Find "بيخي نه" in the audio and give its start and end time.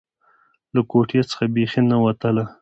1.53-1.97